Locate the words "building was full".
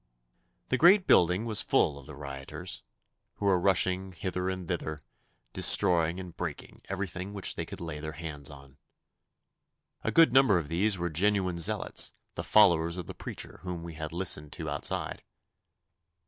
1.05-1.99